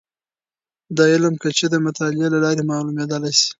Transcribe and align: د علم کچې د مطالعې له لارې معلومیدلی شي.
د 0.97 0.99
علم 1.11 1.33
کچې 1.41 1.67
د 1.69 1.75
مطالعې 1.85 2.27
له 2.33 2.39
لارې 2.45 2.63
معلومیدلی 2.71 3.31
شي. 3.39 3.47